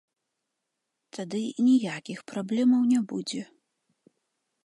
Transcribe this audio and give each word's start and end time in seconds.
Тады 1.17 1.41
ніякіх 1.67 2.19
праблемаў 2.33 2.81
не 2.93 2.99
будзе. 3.11 3.41